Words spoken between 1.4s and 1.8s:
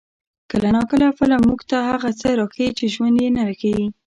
موږ ته